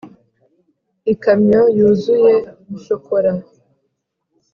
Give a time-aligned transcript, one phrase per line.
[1.13, 2.33] ikamyo yuzuye
[2.83, 3.31] shokora.